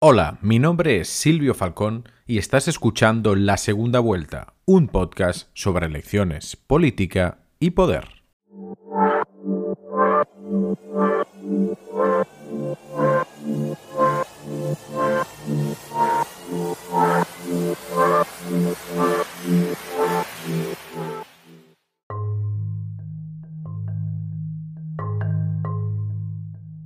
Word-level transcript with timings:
Hola, 0.00 0.38
mi 0.42 0.60
nombre 0.60 1.00
es 1.00 1.08
Silvio 1.08 1.54
Falcón 1.54 2.08
y 2.24 2.38
estás 2.38 2.68
escuchando 2.68 3.34
La 3.34 3.56
Segunda 3.56 3.98
Vuelta, 3.98 4.54
un 4.64 4.86
podcast 4.86 5.48
sobre 5.54 5.86
elecciones, 5.86 6.54
política 6.54 7.38
y 7.58 7.70
poder. 7.70 8.06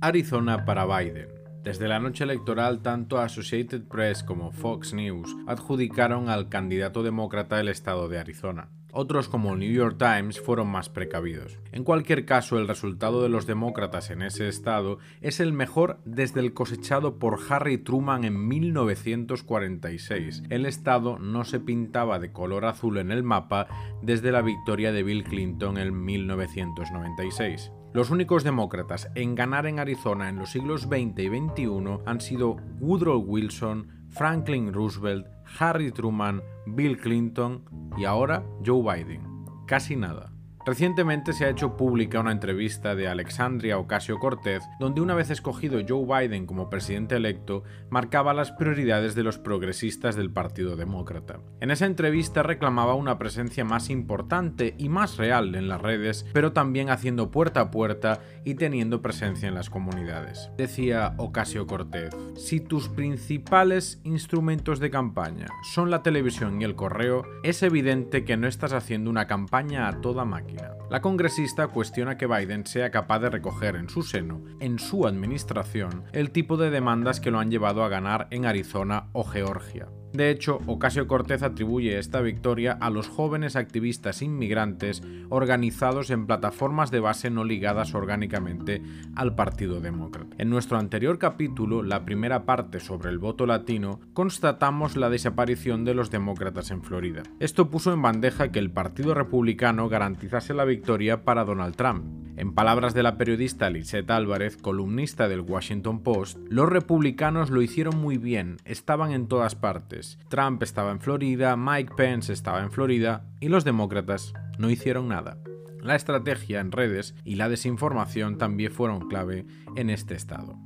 Arizona 0.01 0.65
para 0.65 0.85
Biden. 0.87 1.42
Desde 1.63 1.87
la 1.87 1.97
noche 1.97 2.25
electoral, 2.25 2.81
tanto 2.81 3.19
Associated 3.19 3.83
Press 3.83 4.21
como 4.21 4.51
Fox 4.51 4.93
News 4.93 5.33
adjudicaron 5.47 6.27
al 6.27 6.49
candidato 6.49 7.03
demócrata 7.03 7.57
el 7.61 7.69
estado 7.69 8.09
de 8.09 8.19
Arizona. 8.19 8.69
Otros 8.91 9.29
como 9.29 9.53
el 9.53 9.59
New 9.59 9.71
York 9.71 9.97
Times 9.97 10.41
fueron 10.41 10.67
más 10.67 10.89
precavidos. 10.89 11.57
En 11.71 11.85
cualquier 11.85 12.25
caso, 12.25 12.59
el 12.59 12.67
resultado 12.67 13.23
de 13.23 13.29
los 13.29 13.47
demócratas 13.47 14.11
en 14.11 14.21
ese 14.21 14.49
estado 14.49 14.99
es 15.21 15.39
el 15.39 15.53
mejor 15.53 16.01
desde 16.03 16.41
el 16.41 16.53
cosechado 16.53 17.17
por 17.17 17.39
Harry 17.49 17.77
Truman 17.77 18.25
en 18.25 18.45
1946. 18.45 20.43
El 20.49 20.65
estado 20.65 21.17
no 21.17 21.45
se 21.45 21.61
pintaba 21.61 22.19
de 22.19 22.33
color 22.33 22.65
azul 22.65 22.97
en 22.97 23.09
el 23.09 23.23
mapa 23.23 23.67
desde 24.01 24.33
la 24.33 24.41
victoria 24.41 24.91
de 24.91 25.01
Bill 25.01 25.23
Clinton 25.23 25.77
en 25.77 26.03
1996. 26.03 27.71
Los 27.93 28.09
únicos 28.09 28.43
demócratas 28.43 29.11
en 29.13 29.35
ganar 29.35 29.67
en 29.67 29.79
Arizona 29.79 30.27
en 30.27 30.37
los 30.37 30.49
siglos 30.49 30.81
XX 30.81 31.19
y 31.19 31.27
XXI 31.27 31.99
han 32.07 32.21
sido 32.21 32.57
Woodrow 32.79 33.19
Wilson, 33.19 34.07
Franklin 34.09 34.73
Roosevelt, 34.73 35.27
Harry 35.59 35.91
Truman, 35.91 36.41
Bill 36.65 36.97
Clinton 36.97 37.63
y 37.95 38.05
ahora 38.05 38.43
Joe 38.65 38.81
Biden. 38.81 39.45
Casi 39.67 39.95
nada. 39.95 40.32
Recientemente 40.65 41.33
se 41.33 41.43
ha 41.43 41.49
hecho 41.49 41.75
pública 41.75 42.21
una 42.21 42.31
entrevista 42.31 42.95
de 42.95 43.09
Alexandria 43.09 43.77
Ocasio 43.77 44.17
Cortez, 44.17 44.63
donde 44.79 45.01
una 45.01 45.13
vez 45.13 45.29
escogido 45.29 45.81
Joe 45.85 46.27
Biden 46.27 46.45
como 46.45 46.69
presidente 46.69 47.17
electo, 47.17 47.63
marcaba 47.89 48.33
las 48.33 48.51
prioridades 48.51 49.13
de 49.13 49.23
los 49.23 49.37
progresistas 49.37 50.15
del 50.15 50.31
Partido 50.31 50.77
Demócrata. 50.77 51.41
En 51.59 51.69
esa 51.69 51.85
entrevista 51.85 52.43
reclamaba 52.43 52.95
una 52.95 53.17
presencia 53.17 53.65
más 53.65 53.89
importante 53.89 54.73
y 54.77 54.87
más 54.87 55.17
real 55.17 55.53
en 55.55 55.67
las 55.67 55.81
redes, 55.81 56.25
pero 56.31 56.53
también 56.53 56.89
haciendo 56.89 57.29
puerta 57.29 57.59
a 57.59 57.71
puerta 57.71 58.21
y 58.45 58.55
teniendo 58.55 59.01
presencia 59.01 59.49
en 59.49 59.55
las 59.55 59.69
comunidades. 59.69 60.49
Decía 60.55 61.13
Ocasio 61.17 61.67
Cortez, 61.67 62.15
si 62.37 62.61
tus 62.61 62.87
principales 62.87 63.99
instrumentos 64.05 64.79
de 64.79 64.89
campaña 64.89 65.47
son 65.73 65.91
la 65.91 66.03
televisión 66.03 66.61
y 66.61 66.63
el 66.63 66.75
correo, 66.75 67.25
es 67.43 67.63
evidente 67.63 68.23
que 68.23 68.37
no 68.37 68.47
estás 68.47 68.71
haciendo 68.71 69.09
una 69.09 69.27
campaña 69.27 69.89
a 69.89 69.99
toda 69.99 70.23
máquina. 70.23 70.52
La 70.89 71.01
congresista 71.01 71.67
cuestiona 71.67 72.17
que 72.17 72.27
Biden 72.27 72.65
sea 72.65 72.91
capaz 72.91 73.19
de 73.19 73.29
recoger 73.29 73.75
en 73.75 73.89
su 73.89 74.03
seno, 74.03 74.43
en 74.59 74.79
su 74.79 75.07
administración, 75.07 76.05
el 76.11 76.31
tipo 76.31 76.57
de 76.57 76.69
demandas 76.69 77.19
que 77.19 77.31
lo 77.31 77.39
han 77.39 77.51
llevado 77.51 77.83
a 77.83 77.89
ganar 77.89 78.27
en 78.31 78.45
Arizona 78.45 79.09
o 79.13 79.23
Georgia. 79.23 79.87
De 80.13 80.29
hecho, 80.29 80.59
Ocasio 80.67 81.07
Cortez 81.07 81.41
atribuye 81.41 81.97
esta 81.97 82.21
victoria 82.21 82.77
a 82.79 82.91
los 82.91 83.07
jóvenes 83.07 83.55
activistas 83.55 84.21
inmigrantes 84.21 85.01
organizados 85.29 86.11
en 86.11 86.27
plataformas 86.27 86.91
de 86.91 86.99
base 86.99 87.31
no 87.31 87.43
ligadas 87.43 87.95
orgánicamente 87.95 88.83
al 89.15 89.33
Partido 89.33 89.81
Demócrata. 89.81 90.35
En 90.37 90.51
nuestro 90.51 90.77
anterior 90.77 91.17
capítulo, 91.17 91.81
la 91.81 92.05
primera 92.05 92.45
parte 92.45 92.79
sobre 92.79 93.09
el 93.09 93.17
voto 93.17 93.47
latino, 93.47 93.99
constatamos 94.13 94.95
la 94.97 95.09
desaparición 95.09 95.83
de 95.83 95.95
los 95.95 96.11
demócratas 96.11 96.69
en 96.69 96.83
Florida. 96.83 97.23
Esto 97.39 97.71
puso 97.71 97.91
en 97.91 98.03
bandeja 98.03 98.51
que 98.51 98.59
el 98.59 98.69
Partido 98.69 99.15
Republicano 99.15 99.89
garantizase 99.89 100.53
la 100.53 100.65
victoria 100.65 101.23
para 101.23 101.43
Donald 101.43 101.75
Trump. 101.75 102.23
En 102.35 102.53
palabras 102.53 102.95
de 102.95 103.03
la 103.03 103.17
periodista 103.17 103.69
Lisette 103.69 104.09
Álvarez, 104.09 104.57
columnista 104.57 105.27
del 105.27 105.41
Washington 105.41 106.01
Post, 106.01 106.39
los 106.49 106.67
republicanos 106.67 107.51
lo 107.51 107.61
hicieron 107.61 108.01
muy 108.01 108.17
bien, 108.17 108.57
estaban 108.65 109.11
en 109.11 109.27
todas 109.27 109.53
partes. 109.53 110.02
Trump 110.29 110.61
estaba 110.63 110.91
en 110.91 110.99
Florida, 110.99 111.55
Mike 111.55 111.93
Pence 111.95 112.31
estaba 112.31 112.61
en 112.61 112.71
Florida 112.71 113.25
y 113.39 113.49
los 113.49 113.63
demócratas 113.63 114.33
no 114.57 114.69
hicieron 114.69 115.07
nada. 115.07 115.37
La 115.81 115.95
estrategia 115.95 116.61
en 116.61 116.71
redes 116.71 117.15
y 117.25 117.35
la 117.35 117.49
desinformación 117.49 118.37
también 118.37 118.71
fueron 118.71 119.09
clave 119.09 119.45
en 119.75 119.89
este 119.89 120.15
estado. 120.15 120.57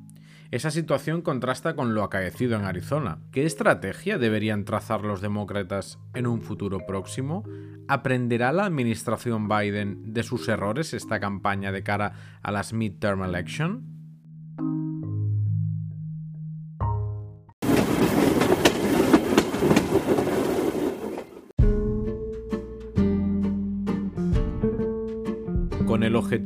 Esa 0.50 0.72
situación 0.72 1.22
contrasta 1.22 1.76
con 1.76 1.94
lo 1.94 2.04
acaecido 2.04 2.56
en 2.56 2.64
Arizona. 2.64 3.20
¿Qué 3.32 3.46
estrategia 3.46 4.18
deberían 4.18 4.64
trazar 4.64 5.02
los 5.02 5.20
demócratas 5.20 6.00
en 6.14 6.26
un 6.26 6.42
futuro 6.42 6.86
próximo? 6.86 7.44
¿Aprenderá 7.90 8.54
la 8.54 8.66
administración 8.66 9.50
Biden 9.50 10.14
de 10.14 10.24
sus 10.24 10.48
errores 10.48 10.94
esta 10.94 11.20
campaña 11.20 11.72
de 11.72 11.84
cara 11.84 12.14
a 12.44 12.52
las 12.52 12.72
midterm 12.72 13.24
election? 13.24 13.97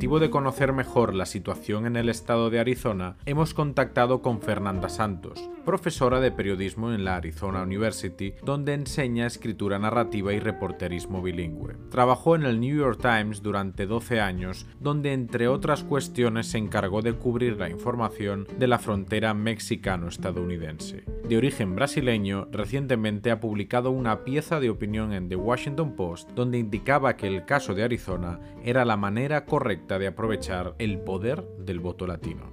Objetivo 0.02 0.20
de 0.20 0.32
conocer 0.32 0.74
mejor 0.74 1.14
la 1.14 1.28
situación 1.28 1.86
en 1.86 1.96
el 1.96 2.10
estado 2.10 2.50
de 2.50 2.60
Arizona, 2.60 3.18
hemos 3.28 3.54
contactado 3.54 4.24
con 4.24 4.42
Fernanda 4.42 4.90
Santos, 4.90 5.48
profesora 5.64 6.20
de 6.20 6.32
periodismo 6.32 6.92
en 6.92 7.06
la 7.06 7.18
Arizona 7.18 7.62
University, 7.62 8.34
donde 8.44 8.74
enseña 8.74 9.28
escritura 9.28 9.78
narrativa 9.78 10.34
y 10.34 10.40
reporterismo 10.40 11.22
bilingüe. 11.22 11.76
Trabajó 11.92 12.36
en 12.36 12.46
el 12.46 12.60
New 12.60 12.76
York 12.76 13.00
Times 13.00 13.44
durante 13.44 13.86
12 13.86 14.20
años, 14.22 14.66
donde 14.80 15.14
entre 15.14 15.48
otras 15.48 15.84
cuestiones 15.84 16.48
se 16.48 16.58
encargó 16.58 17.04
de 17.04 17.14
cubrir 17.14 17.58
la 17.58 17.70
información 17.70 18.48
de 18.58 18.66
la 18.66 18.80
frontera 18.80 19.36
mexicano-estadounidense. 19.36 21.04
De 21.30 21.38
origen 21.38 21.76
brasileño, 21.76 22.48
recientemente 22.52 23.30
ha 23.30 23.40
publicado 23.40 23.92
una 23.92 24.24
pieza 24.24 24.60
de 24.60 24.72
opinión 24.72 25.14
en 25.14 25.30
The 25.30 25.36
Washington 25.36 25.96
Post 25.96 26.32
donde 26.32 26.58
indicaba 26.58 27.16
que 27.16 27.28
el 27.28 27.46
caso 27.46 27.76
de 27.76 27.84
Arizona 27.84 28.40
era 28.64 28.84
la 28.84 28.98
manera 28.98 29.46
correcta 29.46 29.91
de 30.00 30.08
aprovechar 30.08 30.76
el 30.80 31.00
poder 31.00 31.44
del 31.60 31.80
voto 31.80 32.08
latino. 32.08 32.52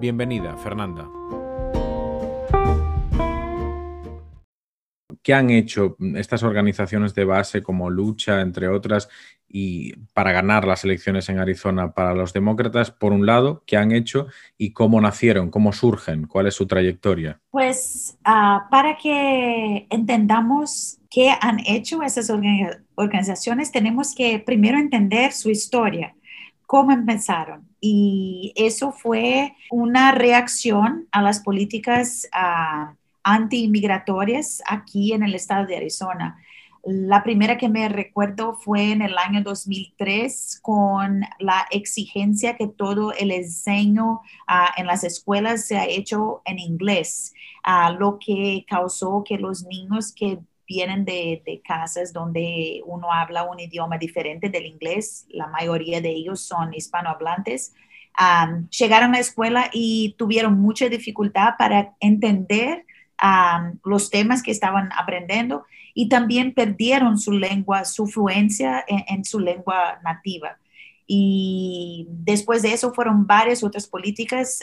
Bienvenida, 0.00 0.56
Fernanda. 0.56 1.08
¿Qué 5.22 5.34
han 5.34 5.50
hecho 5.50 5.96
estas 6.16 6.42
organizaciones 6.42 7.14
de 7.14 7.24
base 7.24 7.62
como 7.62 7.90
Lucha, 7.90 8.40
entre 8.40 8.68
otras, 8.68 9.08
y 9.48 9.96
para 10.12 10.32
ganar 10.32 10.66
las 10.66 10.84
elecciones 10.84 11.28
en 11.28 11.38
Arizona 11.38 11.92
para 11.92 12.14
los 12.14 12.32
demócratas, 12.32 12.90
por 12.90 13.12
un 13.12 13.26
lado, 13.26 13.62
qué 13.66 13.76
han 13.76 13.92
hecho 13.92 14.26
y 14.56 14.72
cómo 14.72 15.00
nacieron, 15.00 15.50
cómo 15.50 15.72
surgen, 15.72 16.26
cuál 16.26 16.46
es 16.46 16.54
su 16.54 16.66
trayectoria? 16.66 17.40
Pues 17.50 18.18
ah, 18.24 18.68
para 18.70 18.96
que 18.96 19.86
entendamos 19.90 20.98
qué 21.10 21.30
han 21.40 21.60
hecho 21.66 22.02
esas 22.02 22.30
organizaciones, 22.94 23.72
tenemos 23.72 24.14
que 24.14 24.38
primero 24.38 24.78
entender 24.78 25.32
su 25.32 25.50
historia, 25.50 26.14
cómo 26.68 26.92
empezaron. 26.92 27.66
Y 27.80 28.52
eso 28.54 28.92
fue 28.92 29.54
una 29.70 30.12
reacción 30.12 31.08
a 31.12 31.22
las 31.22 31.40
políticas 31.40 32.28
uh, 32.34 32.94
anti-inmigratorias 33.22 34.62
aquí 34.68 35.14
en 35.14 35.22
el 35.22 35.34
estado 35.34 35.66
de 35.66 35.78
Arizona. 35.78 36.36
La 36.84 37.22
primera 37.22 37.56
que 37.56 37.70
me 37.70 37.88
recuerdo 37.88 38.52
fue 38.52 38.92
en 38.92 39.00
el 39.00 39.16
año 39.16 39.42
2003 39.42 40.60
con 40.60 41.22
la 41.38 41.66
exigencia 41.70 42.58
que 42.58 42.66
todo 42.68 43.14
el 43.14 43.30
enseño 43.30 44.20
ah, 44.46 44.68
en 44.76 44.86
las 44.86 45.04
escuelas 45.04 45.66
se 45.66 45.78
ha 45.78 45.86
hecho 45.86 46.42
en 46.44 46.58
inglés, 46.58 47.32
uh, 47.66 47.98
lo 47.98 48.18
que 48.18 48.66
causó 48.68 49.24
que 49.24 49.38
los 49.38 49.64
niños 49.64 50.12
que 50.14 50.38
vienen 50.68 51.04
de, 51.04 51.62
casas 51.64 52.12
donde 52.12 52.82
uno 52.84 53.12
habla 53.12 53.44
un 53.44 53.58
idioma 53.58 53.96
diferente 53.96 54.50
del 54.50 54.66
inglés, 54.66 55.26
la 55.30 55.46
mayoría 55.46 56.00
de 56.00 56.10
ellos 56.10 56.40
son 56.40 56.74
hispanohablantes, 56.74 57.74
llegaron 58.78 59.10
a 59.10 59.14
la 59.14 59.20
escuela 59.20 59.70
y 59.72 60.14
tuvieron 60.18 60.60
mucha 60.60 60.88
dificultad 60.88 61.54
para 61.58 61.94
entender 62.00 62.84
los 63.84 64.10
temas 64.10 64.42
que 64.42 64.50
estaban 64.50 64.90
aprendiendo 64.96 65.64
y 65.94 66.08
también 66.08 66.52
perdieron 66.52 67.18
su 67.18 67.32
lengua, 67.32 67.84
su 67.84 68.06
fluencia 68.06 68.84
en, 68.86 69.24
su 69.24 69.40
lengua 69.40 69.98
nativa. 70.04 70.58
Y 71.10 72.06
después 72.10 72.60
de 72.60 72.74
eso 72.74 72.92
fueron 72.92 73.26
varias 73.26 73.64
otras 73.64 73.86
políticas 73.86 74.60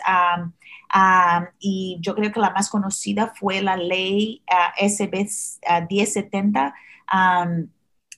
y 1.59 1.97
yo 2.01 2.13
creo 2.13 2.31
que 2.31 2.39
la 2.39 2.51
más 2.51 2.69
conocida 2.69 3.33
fue 3.35 3.63
la 3.63 3.75
ley 3.75 4.43
SB 4.77 5.27
1070 5.89 6.75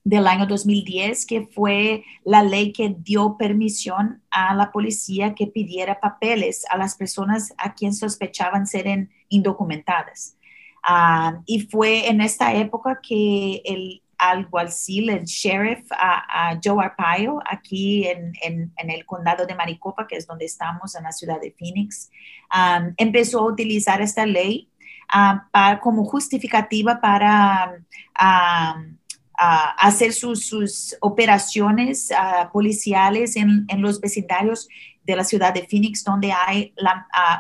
del 0.04 0.28
año 0.28 0.46
2010, 0.46 1.26
que 1.26 1.48
fue 1.48 2.04
la 2.26 2.44
ley 2.44 2.74
que 2.74 2.96
dio 3.00 3.38
permisión 3.38 4.22
a 4.30 4.54
la 4.56 4.74
policía 4.74 5.34
que 5.34 5.48
pidiera 5.48 6.02
papeles 6.02 6.66
a 6.70 6.78
las 6.78 6.96
personas 6.96 7.54
a 7.58 7.76
quien 7.76 7.94
sospechaban 7.94 8.68
ser 8.68 9.08
indocumentadas. 9.30 10.38
Ah, 10.84 11.42
y 11.46 11.62
fue 11.62 12.10
en 12.10 12.20
esta 12.20 12.54
época 12.54 13.00
que 13.02 13.62
el 13.64 14.02
alguacil, 14.18 15.10
el 15.10 15.26
sheriff 15.26 15.86
a, 15.92 16.60
Joe 16.64 16.84
Arpaio, 16.84 17.40
aquí 17.46 18.08
en, 18.08 18.72
el 18.78 19.06
condado 19.06 19.46
de 19.46 19.56
Maricopa, 19.56 20.08
que 20.08 20.16
es 20.16 20.26
donde 20.26 20.46
estamos, 20.46 20.96
en 20.96 21.04
la 21.04 21.12
ciudad 21.12 21.40
de 21.40 21.52
Phoenix, 21.58 22.10
empezó 22.98 23.40
a 23.40 23.52
utilizar 23.52 24.02
esta 24.02 24.26
ley 24.26 24.70
como 25.82 26.06
justificativa 26.06 27.00
para 27.00 27.78
hacer 29.78 30.14
sus, 30.14 30.96
operaciones 31.02 32.10
policiales 32.52 33.36
en, 33.36 33.68
los 33.78 34.02
vecindarios 34.02 34.68
de 35.04 35.16
la 35.16 35.24
ciudad 35.24 35.54
de 35.54 35.66
Phoenix, 35.68 36.04
donde 36.04 36.32
hay 36.32 36.74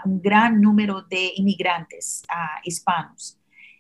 un 0.05 0.21
gran 0.21 0.61
número 0.61 1.01
de 1.01 1.33
inmigrantes 1.35 2.23
hispanos. 2.63 3.36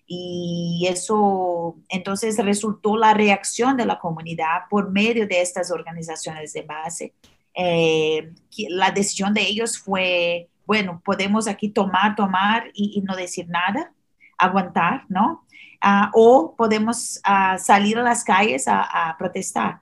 Y 0.09 0.87
eso 0.89 1.75
entonces 1.89 2.37
resultó 2.37 2.95
la 2.95 3.13
reacción 3.13 3.75
de 3.75 3.85
la 3.85 3.99
comunidad 3.99 4.61
por 4.69 4.89
medio 4.89 5.27
de 5.27 5.41
estas 5.41 5.69
organizaciones 5.69 6.53
de 6.53 6.61
base. 6.61 7.13
Eh, 7.53 8.31
la 8.69 8.91
decisión 8.91 9.33
de 9.33 9.41
ellos 9.41 9.77
fue, 9.77 10.49
bueno, 10.65 11.01
podemos 11.03 11.47
aquí 11.47 11.67
tomar, 11.67 12.15
tomar 12.15 12.71
y, 12.73 13.01
no 13.01 13.17
decir 13.17 13.49
nada, 13.49 13.91
aguantar, 14.37 15.03
¿no? 15.09 15.45
Ah, 15.81 16.09
o 16.13 16.55
podemos 16.55 17.19
ah, 17.25 17.57
salir 17.57 17.97
a 17.97 18.03
las 18.03 18.23
calles 18.23 18.65
a, 18.67 19.13
protestar. 19.19 19.81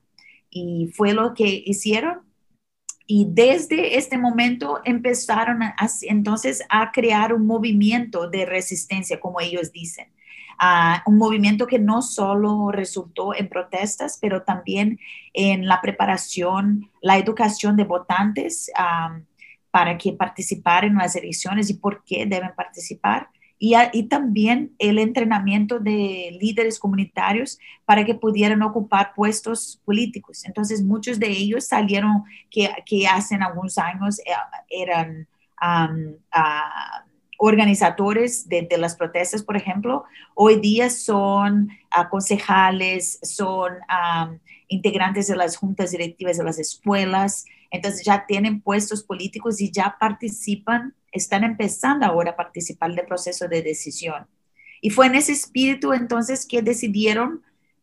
Y 0.50 0.88
fue 0.96 1.14
lo 1.14 1.36
que 1.36 1.64
hicieron. 1.66 2.22
Y 3.06 3.28
desde 3.30 3.98
este 3.98 4.18
momento 4.18 4.82
empezaron 4.84 5.60
entonces 6.02 6.64
a 6.70 6.92
crear 6.92 7.32
un 7.32 7.46
movimiento 7.46 8.28
de 8.28 8.48
resistencia, 8.48 9.20
como 9.20 9.40
ellos 9.40 9.72
dicen 9.72 10.15
un 11.06 11.18
movimiento 11.18 11.68
que 11.68 11.80
no 11.80 12.02
solo 12.02 12.72
resultó 12.72 13.36
en 13.36 13.50
protestas, 13.50 14.18
pero 14.22 14.44
también 14.44 15.00
en 15.34 15.68
la 15.68 15.82
preparación, 15.82 16.90
la 17.02 17.18
educación 17.18 17.76
de 17.76 17.84
votantes 17.84 18.72
para 19.72 19.98
que 19.98 20.14
participaran 20.14 20.92
en 20.92 20.98
las 20.98 21.16
elecciones 21.16 21.70
y 21.70 21.74
por 21.74 22.04
qué 22.06 22.26
deben 22.26 22.54
participar. 22.56 23.30
Y, 23.58 24.04
también 24.10 24.76
el 24.80 25.00
entrenamiento 25.00 25.80
de 25.80 26.38
líderes 26.40 26.78
comunitarios 26.78 27.58
para 27.86 28.06
que 28.06 28.14
pudieran 28.14 28.62
ocupar 28.62 29.14
puestos 29.16 29.82
políticos. 29.86 30.44
Entonces, 30.46 30.84
muchos 30.84 31.20
de 31.20 31.30
ellos 31.30 31.66
salieron 31.66 32.24
que, 32.52 32.70
hace 33.08 33.36
algunos 33.36 33.78
años 33.78 34.20
eh, 34.20 34.34
eran 34.70 35.28
organizadores 37.38 38.48
de, 38.48 38.68
las 38.78 38.96
protestas, 38.96 39.44
por 39.44 39.58
ejemplo, 39.58 40.06
hoy 40.34 40.60
día 40.60 40.90
son 40.90 41.70
concejales, 42.10 43.20
son 43.22 43.74
integrantes 44.68 45.28
de 45.28 45.36
las 45.36 45.58
juntas 45.58 45.92
directivas 45.92 46.38
de 46.38 46.44
las 46.44 46.60
escuelas, 46.60 47.46
entonces 47.72 48.06
ya 48.06 48.26
tienen 48.26 48.62
puestos 48.62 49.04
políticos 49.04 49.60
y 49.62 49.72
ya 49.72 49.98
participan, 50.00 50.96
están 51.12 51.44
empezando 51.44 52.06
ahora 52.06 52.32
a 52.32 52.36
participar 52.36 52.94
del 52.94 53.06
proceso 53.06 53.48
de 53.48 53.62
decisión. 53.62 54.28
Y 54.82 54.90
fue 54.90 55.08
en 55.08 55.16
ese 55.16 55.32
espíritu 55.32 55.94
entonces 55.94 56.46
que 56.46 56.62
decidieron, 56.62 57.42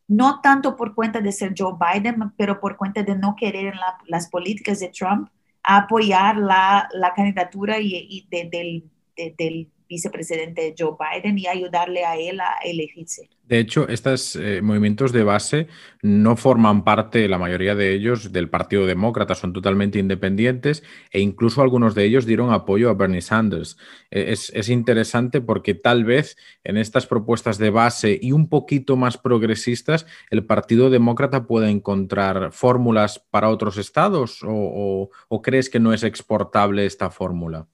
no 0.09 0.41
tanto 0.41 0.77
por 0.77 0.95
cuenta 0.95 1.21
de 1.21 1.33
ser 1.33 1.55
Joe 1.57 1.75
Biden, 1.79 2.33
pero 2.37 2.61
por 2.61 2.77
cuenta 2.77 3.03
de 3.03 3.17
no 3.17 3.35
querer 3.37 3.75
las 4.07 4.29
políticas 4.29 4.81
de 4.81 4.89
Trump, 4.89 5.29
apoyar 5.63 6.37
la, 6.37 6.89
candidatura 7.15 7.79
y, 7.81 8.27
del 8.31 8.85
del 9.31 9.69
vicepresidente 9.93 10.75
Joe 10.79 10.97
Biden 10.99 11.39
y 11.39 11.47
ayudarle 11.47 12.05
a 12.05 12.17
él 12.17 12.41
a 12.41 12.57
elegirse. 12.65 13.29
De 13.45 13.59
hecho, 13.59 13.87
estos 13.89 14.37
eh, 14.37 14.63
movimientos 14.63 15.13
de 15.13 15.23
base 15.23 15.67
no 16.01 16.37
forman 16.37 16.85
parte, 16.85 17.29
la 17.29 17.37
mayoría 17.37 17.75
de 17.75 17.93
ellos, 17.93 18.33
del 18.33 18.49
Partido 18.49 18.87
Demócrata, 18.87 19.35
son 19.35 19.53
totalmente 19.53 19.99
independientes 19.99 20.83
e 21.11 21.21
incluso 21.21 21.61
algunos 21.61 21.95
de 21.95 22.05
ellos 22.05 22.25
dieron 22.25 22.51
apoyo 22.51 22.89
a 22.89 22.95
Bernie 22.95 23.21
Sanders. 23.21 23.77
E, 24.11 24.33
es, 24.33 24.51
es, 24.55 24.71
interesante 24.71 25.43
porque 25.43 25.75
tal 25.75 26.05
vez 26.05 26.39
en 26.65 26.79
estas 26.79 27.07
propuestas 27.07 27.59
de 27.59 27.69
base 27.69 28.19
y 28.23 28.33
un 28.33 28.49
poquito 28.49 28.97
más 28.97 29.19
progresistas, 29.19 30.07
el 30.31 30.47
Partido 30.47 30.89
Demócrata 30.89 31.47
pueda 31.47 31.69
encontrar 31.69 32.53
fórmulas 32.53 33.19
para 33.19 33.51
otros 33.51 33.77
estados 33.77 34.41
o 34.43 35.11
crees 35.43 35.69
que 35.69 35.81
no 35.81 35.93
es 35.93 36.03
exportable 36.05 36.87
esta 36.87 37.11
fórmula? 37.11 37.69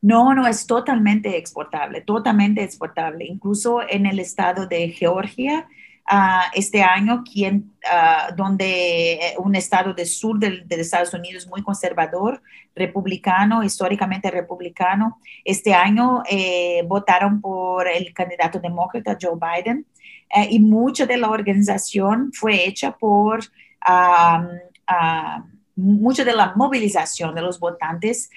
No, 0.00 0.32
no, 0.32 0.46
es 0.46 0.66
totalmente 0.66 1.36
exportable, 1.36 2.02
totalmente 2.02 2.62
exportable. 2.62 3.24
Incluso 3.24 3.80
en 3.88 4.06
el 4.06 4.20
estado 4.20 4.66
de 4.66 4.90
Georgia, 4.90 5.66
ah, 6.06 6.50
este 6.54 6.82
año, 6.82 7.24
uh, 7.24 8.34
donde 8.36 9.14
eh, 9.14 9.34
un 9.38 9.56
estado 9.56 9.92
del 9.94 10.06
sur 10.06 10.38
de 10.38 10.64
Estados 10.68 11.12
Unidos 11.14 11.48
muy 11.48 11.62
conservador, 11.62 12.40
republicano, 12.76 13.64
históricamente 13.64 14.30
republicano, 14.30 15.18
este 15.44 15.74
año 15.74 16.22
eh, 16.30 16.82
votaron 16.86 17.40
por 17.40 17.88
el 17.88 18.14
candidato 18.14 18.60
demócrata 18.60 19.18
Joe 19.20 19.36
Biden 19.36 19.84
eh, 20.34 20.46
y 20.50 20.60
mucha 20.60 21.06
de 21.06 21.16
la 21.16 21.30
organización 21.30 22.30
fue 22.32 22.66
hecha 22.66 22.96
por... 22.96 23.40
Ah, 23.80 24.46
mucho 25.78 26.24
de 26.24 26.34
la 26.34 26.54
movilización 26.56 27.36
de 27.36 27.40
los 27.40 27.60
votantes, 27.60 28.30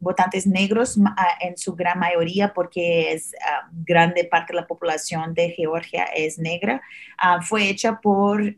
votantes 0.00 0.48
negros 0.48 0.98
en 1.40 1.56
su 1.56 1.76
gran 1.76 1.98
mayoría, 2.00 2.52
porque 2.52 3.12
es 3.12 3.32
grande 3.84 4.24
parte 4.24 4.52
de 4.52 4.60
la 4.60 4.66
población 4.66 5.32
de 5.32 5.50
Georgia 5.50 6.04
es 6.04 6.38
negra, 6.40 6.82
fue 7.42 7.68
hecha 7.68 8.00
por 8.00 8.56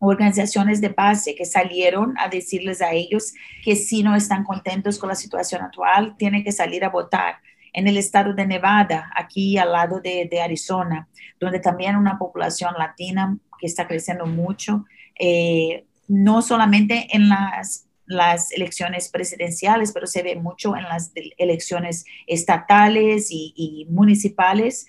organizaciones 0.00 0.80
de 0.80 0.88
base 0.88 1.36
que 1.36 1.44
salieron 1.44 2.14
a 2.18 2.28
decirles 2.28 2.82
a 2.82 2.90
ellos 2.90 3.32
que 3.64 3.76
si 3.76 4.02
no 4.02 4.16
están 4.16 4.42
contentos 4.42 4.98
con 4.98 5.08
la 5.08 5.14
situación 5.14 5.62
actual, 5.62 6.16
tienen 6.16 6.42
que 6.42 6.50
salir 6.50 6.84
a 6.84 6.88
votar 6.88 7.36
en 7.72 7.86
el 7.86 7.96
estado 7.96 8.34
de 8.34 8.44
Nevada, 8.44 9.08
aquí 9.14 9.56
al 9.56 9.70
lado 9.70 10.00
de, 10.00 10.28
Arizona, 10.42 11.08
donde 11.38 11.60
también 11.60 11.94
una 11.94 12.18
población 12.18 12.74
latina 12.76 13.38
que 13.60 13.66
está 13.66 13.86
creciendo 13.86 14.26
mucho, 14.26 14.84
eh, 15.16 15.84
no 16.10 16.42
solamente 16.42 17.06
en 17.12 17.28
las, 17.28 17.86
las 18.04 18.50
elecciones 18.50 19.08
presidenciales, 19.08 19.92
pero 19.92 20.08
se 20.08 20.24
ve 20.24 20.34
mucho 20.34 20.76
en 20.76 20.82
las 20.82 21.12
elecciones 21.38 22.04
estatales 22.26 23.28
y, 23.30 23.86
municipales, 23.88 24.88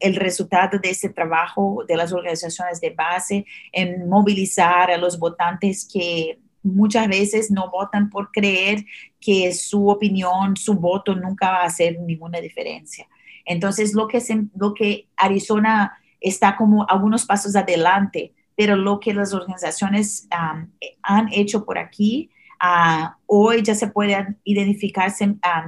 el 0.00 0.16
resultado 0.16 0.80
de 0.80 0.90
ese 0.90 1.10
trabajo 1.10 1.84
de 1.86 1.96
las 1.96 2.12
organizaciones 2.12 2.80
de 2.80 2.90
base 2.90 3.46
en 3.70 4.08
movilizar 4.08 4.90
a 4.90 4.96
los 4.96 5.16
votantes 5.16 5.88
que 5.90 6.40
muchas 6.64 7.06
veces 7.06 7.52
no 7.52 7.70
votan 7.70 8.10
por 8.10 8.32
creer 8.32 8.84
que 9.20 9.52
su 9.54 9.88
opinión, 9.88 10.56
su 10.56 10.74
voto 10.74 11.14
nunca 11.14 11.52
va 11.52 11.62
a 11.62 11.66
hacer 11.66 12.00
ninguna 12.00 12.40
diferencia. 12.40 13.06
Entonces, 13.44 13.94
lo 13.94 14.08
que, 14.08 14.20
lo 14.56 14.74
que 14.74 15.06
Arizona 15.16 15.96
está 16.20 16.56
como 16.56 16.84
algunos 16.88 17.26
pasos 17.26 17.54
adelante 17.54 18.32
pero 18.56 18.76
lo 18.76 19.00
que 19.00 19.14
las 19.14 19.34
organizaciones 19.34 20.28
han 20.30 21.32
hecho 21.32 21.64
por 21.64 21.78
aquí, 21.78 22.30
ah, 22.60 23.16
hoy 23.26 23.62
ya 23.62 23.74
se 23.74 23.88
pueden 23.88 24.38
identificar 24.44 25.12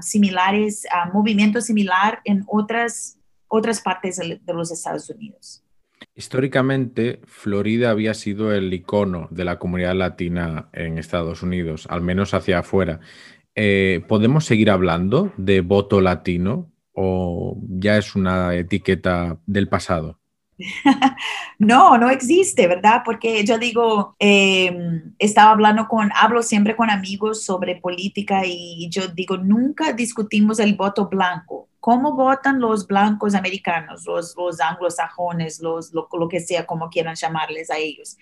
similares, 0.01 0.87
movimientos 1.13 1.67
similares 1.67 2.21
en 2.25 2.45
otras, 2.47 3.19
otras 3.49 3.81
partes 3.81 4.17
de, 4.19 4.41
los 4.53 4.71
Estados 4.71 5.09
Unidos. 5.11 5.63
Históricamente, 6.15 7.21
Florida 7.25 7.91
había 7.91 8.15
sido 8.15 8.53
el 8.53 8.73
icono 8.73 9.27
de 9.31 9.45
la 9.45 9.59
comunidad 9.59 9.95
latina 9.95 10.69
en 10.73 10.99
Estados 10.99 11.43
Unidos, 11.43 11.87
al 11.89 12.03
menos 12.03 12.35
hacia 12.35 12.61
afuera. 12.61 13.01
Eh, 13.57 14.05
¿Podemos 14.07 14.45
seguir 14.45 14.71
hablando 14.71 15.33
de 15.37 15.61
voto 15.61 16.01
latino 16.01 16.71
o 16.93 17.61
ya 17.69 17.97
es 17.97 18.15
una 18.15 18.55
etiqueta 18.55 19.39
del 19.47 19.69
pasado? 19.69 20.21
no, 21.59 21.99
no 21.99 22.11
existe, 22.11 22.67
¿verdad? 22.67 23.03
Porque 23.05 23.45
yo 23.45 23.59
digo, 23.59 24.15
em, 24.19 25.15
estaba 25.19 25.51
hablando 25.51 25.89
con, 25.89 26.11
hablo 26.15 26.43
siempre 26.43 26.77
con 26.77 26.91
amigos 26.91 27.45
sobre 27.45 27.77
política 27.77 28.43
y 28.45 28.89
yo 28.91 29.09
digo, 29.09 29.37
nunca 29.37 29.93
discutimos 29.93 30.59
el 30.61 30.75
voto 30.75 31.09
blanco. 31.09 31.69
¿Cómo 31.81 32.15
votan 32.15 32.61
los 32.61 32.87
blancos 32.87 33.35
americanos, 33.35 34.07
los, 34.07 34.35
los 34.37 34.61
anglosajones, 34.61 35.61
los, 35.61 35.93
lo, 35.93 36.09
lo 36.19 36.29
que 36.29 36.41
sea, 36.41 36.65
como 36.67 36.89
quieran 36.89 37.15
llamarles 37.15 37.71
a 37.71 37.77
ellos? 37.77 38.17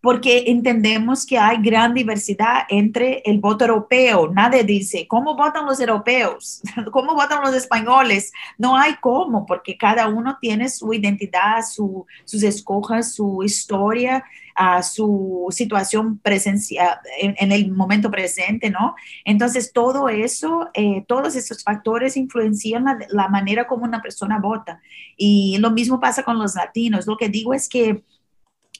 Porque 0.00 0.44
entendemos 0.46 1.26
que 1.26 1.38
hay 1.38 1.58
gran 1.60 1.92
diversidad 1.92 2.62
entre 2.68 3.20
el 3.24 3.40
voto 3.40 3.64
europeo. 3.64 4.28
Nadie 4.32 4.62
dice, 4.62 5.08
¿cómo 5.08 5.34
votan 5.34 5.66
los 5.66 5.80
europeos? 5.80 6.62
¿Cómo 6.92 7.14
votan 7.14 7.42
los 7.42 7.54
españoles? 7.54 8.32
No 8.58 8.76
hay 8.76 8.94
cómo, 9.00 9.44
porque 9.44 9.76
cada 9.76 10.08
uno 10.08 10.38
tiene 10.40 10.68
su 10.68 10.92
identidad, 10.92 11.62
sus 11.62 12.42
escojas, 12.44 13.14
su 13.14 13.42
historia, 13.42 14.24
uh, 14.56 14.82
su 14.84 15.48
situación 15.50 16.18
presencia 16.18 17.00
en, 17.20 17.50
el 17.50 17.72
momento 17.72 18.08
presente, 18.08 18.70
¿no? 18.70 18.94
Entonces, 19.24 19.72
todo 19.72 20.08
eso, 20.08 20.68
eh, 20.74 21.04
todos 21.08 21.34
esos 21.34 21.64
factores 21.64 22.16
influencian 22.16 22.84
la, 23.08 23.28
manera 23.28 23.66
como 23.66 23.82
una 23.82 24.00
persona 24.00 24.38
vota. 24.38 24.80
Y 25.16 25.58
lo 25.58 25.72
mismo 25.72 25.98
pasa 25.98 26.22
con 26.22 26.38
los 26.38 26.54
latinos. 26.54 27.06
Lo 27.08 27.16
que 27.16 27.28
digo 27.28 27.52
es 27.52 27.68
que... 27.68 28.04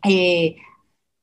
Eh, 0.04 0.54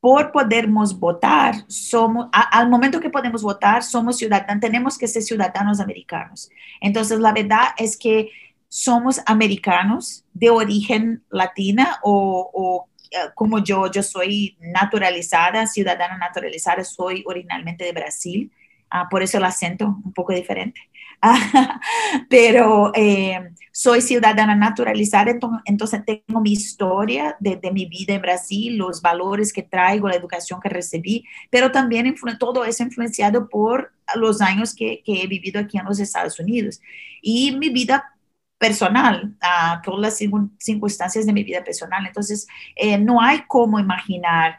por 0.06 0.32
podermos 0.32 1.00
votar, 1.00 1.56
somos, 1.66 2.28
al 2.32 2.70
momento 2.70 3.00
que 3.00 3.10
podemos 3.10 3.42
votar, 3.42 3.82
somos 3.82 4.20
ciudadanos, 4.20 4.62
tenemos 4.62 5.00
que 5.00 5.08
ser 5.08 5.24
ciudadanos 5.24 5.80
americanos. 5.80 6.52
Entonces, 6.80 7.18
la 7.18 7.34
verdad 7.34 7.70
es 7.76 7.98
que 7.98 8.30
somos 8.68 9.20
americanos 9.26 10.24
de 10.32 10.52
origen 10.52 11.24
latina 11.32 11.98
o, 12.04 12.86
eh, 13.10 13.18
como 13.34 13.58
yo, 13.58 13.90
yo 13.90 14.04
soy 14.04 14.56
naturalizada, 14.60 15.66
ciudadana 15.66 16.20
naturalizada, 16.20 16.84
soy 16.84 17.24
originalmente 17.26 17.84
de 17.84 17.92
Brasil, 17.92 18.52
ah, 18.92 19.10
por 19.10 19.24
eso 19.24 19.40
el 19.40 19.46
acento 19.46 19.88
un 20.06 20.14
poco 20.14 20.34
diferente. 20.34 20.82
pero 22.30 22.92
eh, 22.94 23.40
soy 23.78 24.02
ciudadana 24.02 24.56
naturalizada, 24.56 25.38
entonces 25.66 26.02
tengo 26.06 26.40
mi 26.40 26.54
historia 26.54 27.36
de, 27.42 27.60
mi 27.74 27.86
vida 27.88 28.14
en 28.14 28.22
Brasil, 28.22 28.78
los 28.78 29.02
valores 29.02 29.52
que 29.52 29.64
traigo, 29.64 30.08
la 30.08 30.16
educación 30.16 30.62
que 30.62 30.70
recibí, 30.70 31.26
pero 31.50 31.74
también 31.74 32.16
todo 32.40 32.64
eso 32.64 32.84
influenciado 32.84 33.50
por 33.50 33.92
los 34.16 34.40
años 34.40 34.74
que, 34.74 35.04
he 35.06 35.28
vivido 35.28 35.60
aquí 35.60 35.78
en 35.78 35.84
los 35.84 36.00
Estados 36.00 36.40
Unidos. 36.40 36.80
Y 37.22 37.52
mi 37.58 37.68
vida 37.68 38.14
personal, 38.58 39.36
a 39.42 39.82
todas 39.84 40.00
las 40.00 40.18
circunstancias 40.58 41.26
de 41.26 41.34
mi 41.34 41.44
vida 41.44 41.62
personal. 41.62 42.08
Entonces, 42.08 42.48
eh, 42.78 42.98
no 42.98 43.22
hay 43.22 43.42
cómo 43.46 43.78
imaginar 43.78 44.58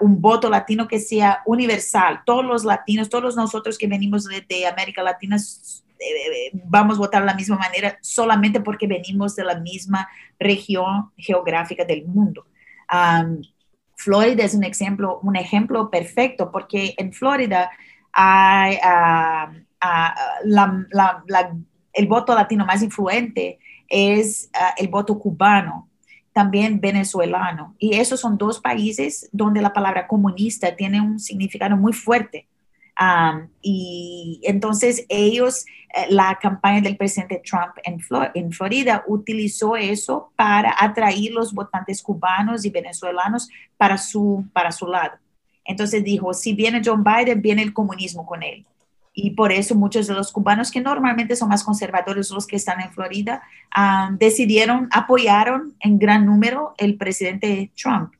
un 0.00 0.20
voto 0.20 0.50
latino 0.50 0.86
que 0.86 1.00
sea 1.00 1.40
universal. 1.46 2.20
Todos 2.26 2.44
los 2.44 2.64
latinos, 2.64 3.08
todos 3.08 3.36
nosotros 3.36 3.78
que 3.78 3.86
venimos 3.86 4.26
de 4.26 4.66
América 4.66 5.02
Latina 5.02 5.38
vamos 6.64 6.96
a 6.96 7.00
votar 7.00 7.22
de 7.22 7.26
la 7.26 7.34
misma 7.34 7.56
manera 7.56 7.98
solamente 8.00 8.60
porque 8.60 8.86
venimos 8.86 9.36
de 9.36 9.44
la 9.44 9.56
misma 9.56 10.08
región 10.38 11.10
geográfica 11.16 11.84
del 11.84 12.06
mundo. 12.06 12.46
Florida 13.96 14.44
es 14.44 14.54
un 14.54 14.64
ejemplo, 14.64 15.20
un 15.22 15.36
ejemplo 15.36 15.90
perfecto 15.90 16.50
porque 16.50 16.94
en 16.96 17.12
Florida 17.12 17.70
hay, 18.12 18.78
el 21.92 22.06
voto 22.06 22.34
latino 22.34 22.64
más 22.64 22.82
influente 22.82 23.58
es 23.88 24.48
ah, 24.54 24.74
el 24.78 24.88
voto 24.88 25.18
cubano, 25.18 25.88
también 26.32 26.80
venezolano. 26.80 27.74
Y 27.78 27.96
esos 27.96 28.20
son 28.20 28.38
dos 28.38 28.60
países 28.60 29.28
donde 29.32 29.60
la 29.60 29.72
palabra 29.72 30.06
comunista 30.06 30.76
tiene 30.76 31.00
un 31.00 31.18
significado 31.18 31.76
muy 31.76 31.92
fuerte 31.92 32.46
y 33.62 34.40
entonces 34.44 35.06
ellos, 35.08 35.64
eh, 35.94 36.06
la 36.10 36.38
campaña 36.40 36.80
del 36.80 36.96
presidente 36.96 37.42
Trump 37.44 37.72
en, 37.84 37.98
en 38.34 38.52
Florida 38.52 39.04
utilizó 39.06 39.76
eso 39.76 40.32
para 40.36 40.74
atraer 40.78 41.32
los 41.32 41.52
votantes 41.54 42.02
cubanos 42.02 42.64
y 42.64 42.70
venezolanos 42.70 43.48
para 43.76 43.96
su, 43.96 44.44
para 44.52 44.70
su 44.70 44.86
lado. 44.86 45.18
Entonces 45.64 46.04
dijo, 46.04 46.34
si 46.34 46.52
viene 46.52 46.82
John 46.84 47.02
Biden, 47.04 47.40
viene 47.40 47.62
el 47.62 47.72
comunismo 47.72 48.26
con 48.26 48.42
él. 48.42 48.66
Y 49.12 49.30
por 49.30 49.50
eso 49.50 49.74
muchos 49.74 50.06
de 50.06 50.14
los 50.14 50.30
cubanos 50.30 50.70
que 50.70 50.80
normalmente 50.80 51.36
son 51.36 51.48
más 51.48 51.64
conservadores, 51.64 52.30
los 52.30 52.46
que 52.46 52.56
están 52.56 52.80
en 52.80 52.92
Florida, 52.92 53.42
decidieron, 54.18 54.88
apoyaron 54.92 55.74
en 55.80 55.98
gran 55.98 56.26
número 56.26 56.74
el 56.78 56.96
presidente 56.96 57.72
Trump 57.76 58.12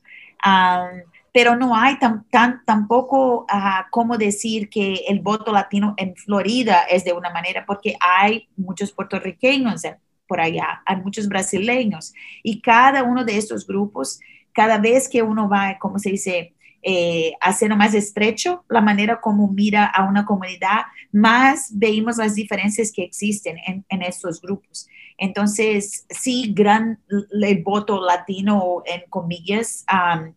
pero 1.33 1.57
no 1.57 1.77
hay 1.77 1.99
tan, 1.99 2.25
tan, 2.31 2.65
tampoco 2.65 3.43
uh, 3.43 3.91
como 3.91 4.17
decir 4.17 4.69
que 4.69 5.05
el 5.09 5.21
voto 5.21 5.53
latino 5.53 5.95
en 5.97 6.17
Florida 6.17 6.83
es 6.89 7.05
de 7.05 7.13
una 7.13 7.31
manera, 7.31 7.65
porque 7.67 7.97
hay 8.01 8.49
muchos 8.57 8.93
puertorriqueños 8.93 9.83
por 10.27 10.41
allá, 10.41 10.83
hay 10.87 10.97
muchos 10.97 11.29
brasileños, 11.29 12.13
y 12.43 12.61
cada 12.61 13.03
uno 13.03 13.25
de 13.25 13.37
estos 13.37 13.67
grupos, 13.67 14.21
cada 14.53 14.79
vez 14.79 15.09
que 15.09 15.23
uno 15.23 15.49
va, 15.49 15.79
como 15.79 15.99
se 15.99 16.11
dice, 16.11 16.55
eh, 16.83 17.35
haciendo 17.41 17.77
más 17.77 17.95
estrecho 17.95 18.65
la 18.69 18.81
manera 18.81 19.21
como 19.21 19.49
mira 19.49 19.85
a 19.87 20.09
una 20.09 20.25
comunidad, 20.25 20.83
más 21.13 21.71
veimos 21.73 22.17
las 22.17 22.35
diferencias 22.35 22.91
que 22.91 23.03
existen 23.03 23.59
en, 23.67 23.85
en 23.89 24.03
estos 24.03 24.41
grupos. 24.41 24.89
Entonces, 25.21 26.07
sí, 26.09 26.55
gran, 26.57 26.99
el 27.09 27.63
voto 27.63 28.01
latino, 28.01 28.83
en 28.87 29.03
comillas, 29.11 29.85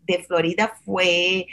de 0.05 0.24
Florida 0.24 0.74
fue, 0.84 1.48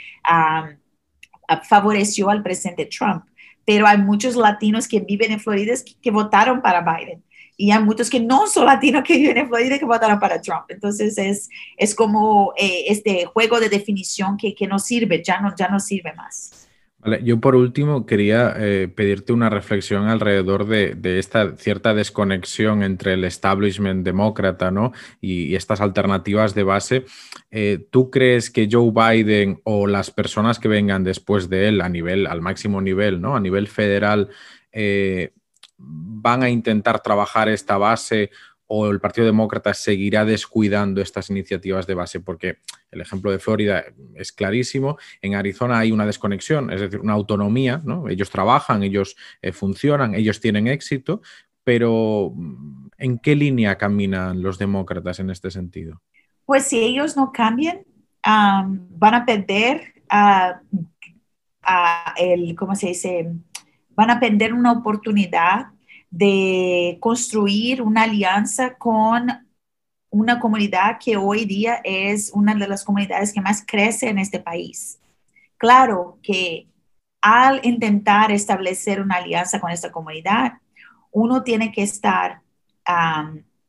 favoreció 1.63 2.29
al 2.29 2.43
presidente 2.43 2.87
Trump, 2.87 3.23
pero 3.63 3.87
hay 3.87 3.99
muchos 3.99 4.35
latinos 4.35 4.85
que 4.85 4.99
viven 4.99 5.31
en 5.31 5.39
Florida 5.39 5.73
que, 6.01 6.11
votaron 6.11 6.61
para 6.61 6.81
Biden 6.81 7.23
y 7.61 7.71
hay 7.71 7.83
muchos 7.83 8.09
que 8.09 8.19
no 8.19 8.47
son 8.47 8.65
latinos 8.65 9.03
que 9.03 9.17
viven 9.17 9.37
en 9.37 9.47
Florida 9.47 9.77
que 9.77 9.85
votaron 9.85 10.19
para 10.19 10.41
Trump. 10.41 10.65
Entonces 10.69 11.17
es, 11.17 11.49
es 11.77 11.95
como 11.95 12.53
eh, 12.57 12.85
este 12.87 13.25
juego 13.25 13.59
de 13.59 13.69
definición 13.69 14.37
que, 14.37 14.55
que 14.55 14.67
no 14.67 14.79
sirve, 14.79 15.21
ya 15.23 15.39
no, 15.39 15.53
ya 15.55 15.67
no 15.67 15.79
sirve 15.79 16.13
más 16.13 16.61
yo 17.23 17.39
por 17.39 17.55
último 17.55 18.05
quería 18.05 18.53
eh, 18.57 18.87
pedirte 18.87 19.33
una 19.33 19.49
reflexión 19.49 20.07
alrededor 20.07 20.67
de, 20.67 21.19
esta 21.19 21.55
cierta 21.57 21.93
desconexión 21.93 22.83
entre 22.83 23.13
el 23.13 23.23
establishment 23.23 24.05
demócrata 24.05 24.69
¿no? 24.69 24.91
y, 25.19 25.55
estas 25.55 25.81
alternativas 25.81 26.53
de 26.53 26.63
base. 26.63 27.05
Eh, 27.49 27.87
¿Tú 27.89 28.11
crees 28.11 28.51
que 28.51 28.69
Joe 28.71 28.91
Biden 28.91 29.61
o 29.63 29.87
las 29.87 30.11
personas 30.11 30.59
que 30.59 30.67
vengan 30.67 31.03
después 31.03 31.49
de 31.49 31.69
él 31.69 31.81
a 31.81 31.89
nivel, 31.89 32.27
al 32.27 32.41
máximo 32.41 32.81
nivel, 32.81 33.19
¿no? 33.19 33.35
a 33.35 33.39
nivel 33.39 33.67
federal, 33.67 34.29
eh, 34.71 35.33
van 35.83 36.43
a 36.43 36.49
intentar 36.49 37.01
trabajar 37.01 37.49
esta 37.49 37.77
base 37.77 38.29
o 38.67 38.87
el 38.89 39.01
Partido 39.01 39.25
Demócrata 39.25 39.73
seguirá 39.73 40.23
descuidando 40.23 41.01
estas 41.01 41.29
iniciativas 41.29 41.87
de 41.87 41.93
base? 41.93 42.19
Porque 42.19 42.59
el 42.91 43.01
ejemplo 43.01 43.31
de 43.31 43.39
Florida 43.39 43.83
es 44.15 44.31
clarísimo. 44.31 44.97
En 45.21 45.35
Arizona 45.35 45.79
hay 45.79 45.91
una 45.91 46.05
desconexión, 46.05 46.71
es 46.71 46.81
decir, 46.81 46.99
una 46.99 47.13
autonomía, 47.13 47.81
¿no? 47.83 48.07
Ellos 48.07 48.29
trabajan, 48.29 48.83
ellos 48.83 49.17
eh, 49.41 49.51
funcionan, 49.51 50.15
ellos 50.15 50.39
tienen 50.39 50.67
éxito, 50.67 51.21
pero 51.63 52.31
mm, 52.33 52.87
¿en 52.97 53.19
qué 53.19 53.35
línea 53.35 53.77
caminan 53.77 54.41
los 54.41 54.57
demócratas 54.57 55.19
en 55.19 55.29
este 55.31 55.51
sentido? 55.51 56.01
Pues 56.45 56.65
si 56.65 56.79
ellos 56.79 57.17
no 57.17 57.31
cambian, 57.31 57.83
van 58.23 59.13
a 59.13 59.25
perder 59.25 59.95
a 60.09 60.61
el, 62.17 62.55
¿cómo 62.55 62.75
se 62.75 62.87
dice? 62.87 63.31
Van 63.95 64.09
a 64.09 64.19
perder 64.19 64.53
una 64.53 64.71
oportunidad 64.71 65.67
de 66.09 66.97
construir 66.99 67.81
una 67.81 68.03
alianza 68.03 68.75
con 68.75 69.29
una 70.09 70.39
comunidad 70.39 70.97
que 71.03 71.15
hoy 71.15 71.45
día 71.45 71.79
es 71.83 72.31
una 72.33 72.53
de 72.53 72.67
las 72.67 72.83
comunidades 72.83 73.33
que 73.33 73.41
más 73.41 73.63
crece 73.65 74.09
en 74.09 74.19
este 74.19 74.39
país. 74.39 74.99
Claro 75.57 76.19
que 76.21 76.67
al 77.21 77.61
intentar 77.63 78.31
establecer 78.31 78.99
una 78.99 79.15
alianza 79.15 79.59
con 79.59 79.71
esta 79.71 79.91
comunidad, 79.91 80.53
uno 81.11 81.43
tiene 81.43 81.71
que 81.71 81.83
estar 81.83 82.41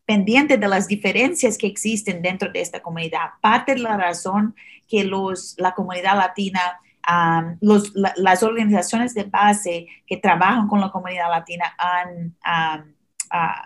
pendiente 0.04 0.56
de 0.56 0.68
las 0.68 0.88
diferencias 0.88 1.56
que 1.56 1.66
existen 1.66 2.22
dentro 2.22 2.50
de 2.50 2.60
esta 2.60 2.80
comunidad. 2.80 3.30
Parte 3.40 3.74
de 3.74 3.80
la 3.80 3.96
razón 3.96 4.56
que 4.88 5.04
los, 5.04 5.54
la 5.58 5.74
comunidad 5.74 6.16
latina 6.16 6.60
las 7.04 8.42
organizaciones 8.42 9.14
de 9.14 9.24
base 9.24 9.86
que 10.06 10.16
trabajan 10.16 10.68
con 10.68 10.80
la 10.80 10.90
comunidad 10.90 11.30
latina 11.30 11.74
han, 11.78 12.96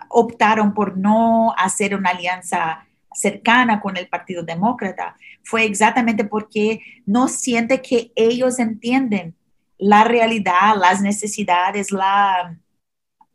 optaron 0.09 0.73
por 0.73 0.97
no 0.97 1.53
hacer 1.57 1.95
una 1.95 2.11
alianza 2.11 2.85
cercana 3.13 3.79
con 3.81 3.97
el 3.97 4.07
Partido 4.07 4.43
Demócrata. 4.43 5.15
Fue 5.43 5.65
exactamente 5.65 6.23
porque 6.23 6.81
no 7.05 7.27
siente 7.27 7.81
que 7.81 8.11
ellos 8.15 8.59
entienden 8.59 9.35
la 9.77 10.03
realidad, 10.03 10.75
las 10.77 11.01
necesidades, 11.01 11.91
la, 11.91 12.57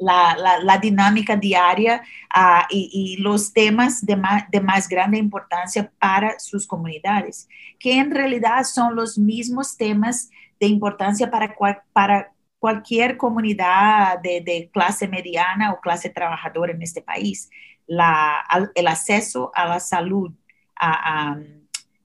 la, 0.02 0.78
dinámica 0.80 1.37
diaria 1.37 2.02
ah, 2.30 2.66
y, 2.71 3.16
los 3.18 3.52
temas 3.52 4.04
de 4.04 4.16
más, 4.16 4.50
de 4.50 4.61
más 4.61 4.88
grande 4.88 5.18
importancia 5.18 5.90
para 5.99 6.38
sus 6.38 6.66
comunidades, 6.66 7.49
que 7.78 7.99
en 7.99 8.11
realidad 8.11 8.64
son 8.64 8.97
los 8.97 9.18
mismos 9.18 9.76
temas 9.76 10.30
de 10.59 10.66
importancia 10.66 11.30
para, 11.30 11.54
para 11.92 12.32
cualquier 12.59 13.16
comunidad 13.16 14.21
de, 14.21 14.71
clase 14.73 15.09
mediana 15.09 15.73
o 15.73 15.80
clase 15.80 16.11
trabajadora 16.11 16.73
en 16.73 16.82
este 16.82 17.02
país. 17.02 17.50
el 17.87 18.87
acceso 18.87 19.50
a 19.54 19.66
la 19.66 19.80
salud, 19.80 20.32
a, 20.76 21.37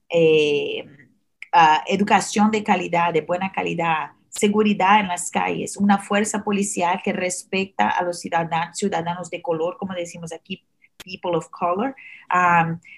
eh, 0.10 0.86
ah, 1.54 1.84
educación 1.88 2.52
de 2.52 2.64
calidad, 2.64 3.14
de 3.14 3.22
buena 3.22 3.52
calidad, 3.52 4.12
seguridad 4.38 5.00
en 5.00 5.08
las 5.08 5.32
calles, 5.32 5.78
una 5.78 5.98
fuerza 5.98 6.44
policial 6.44 7.02
que 7.04 7.12
respecta 7.12 7.90
a 7.90 8.04
los 8.04 8.20
ciudadanos, 8.20 8.78
ciudadanos 8.78 9.30
de 9.30 9.42
color, 9.42 9.78
como 9.78 9.94
decimos 9.94 10.32
aquí, 10.32 10.64
people 11.04 11.36
of 11.36 11.50
color, 11.50 11.96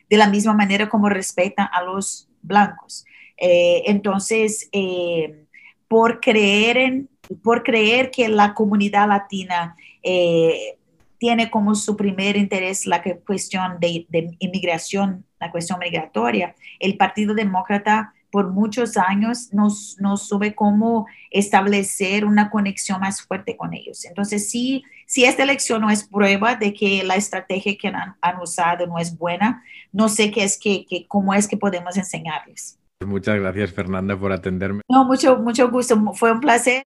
de 0.10 0.18
la 0.18 0.28
misma 0.28 0.54
manera 0.54 0.90
como 0.90 1.10
respetan 1.10 1.68
a 1.72 1.82
los 1.84 2.30
blancos. 2.42 3.06
Eh, 3.38 3.84
entonces, 3.86 4.68
eh, 4.72 5.46
por, 5.88 6.20
creer 6.20 6.78
en, 6.78 7.10
por 7.42 7.64
creer 7.64 8.12
que 8.12 8.28
la 8.28 8.54
comunidad 8.54 9.08
latina 9.08 9.76
eh, 10.04 10.78
tiene 11.18 11.50
como 11.50 11.76
su 11.76 11.96
primer 11.96 12.36
interés 12.38 12.86
la 12.86 13.02
cuestión 13.26 13.80
de, 13.80 14.06
de 14.10 14.36
inmigración, 14.40 15.26
la 15.40 15.52
cuestión 15.52 15.80
migratoria, 15.80 16.56
el 16.80 16.98
Partido 16.98 17.34
Demócrata 17.34 18.14
por 18.32 18.52
muchos 18.52 18.98
años 18.98 19.54
nos, 19.54 19.98
nos 20.00 20.28
sube 20.28 20.56
cómo 20.56 21.08
establecer 21.32 22.26
una 22.26 22.50
conexión 22.50 23.02
más 23.02 23.22
fuerte 23.22 23.58
con 23.58 23.74
ellos. 23.74 24.06
Entonces, 24.06 24.50
si, 24.50 24.84
si 25.06 25.26
esta 25.26 25.44
elección 25.44 25.82
no 25.82 25.90
es 25.90 26.08
prueba 26.08 26.56
de 26.56 26.74
que 26.74 27.04
la 27.04 27.16
estrategia 27.16 27.78
que 27.78 27.88
han, 27.88 28.40
usado 28.42 28.88
no 28.88 29.00
es 29.00 29.18
buena, 29.18 29.64
no 29.92 30.10
sé 30.10 30.32
qué 30.32 30.44
es 30.44 30.60
que, 30.60 30.86
cómo 31.08 31.34
es 31.34 31.48
que 31.48 31.58
podemos 31.58 31.98
enseñarles. 31.98 32.80
Muchas 33.06 33.40
gracias, 33.40 33.72
Fernanda, 33.72 34.20
por 34.20 34.32
atenderme. 34.32 34.82
No, 34.90 35.06
mucho, 35.06 35.38
mucho 35.38 35.70
gusto. 35.70 36.14
Fue 36.14 36.32
un 36.32 36.42
placer. 36.42 36.84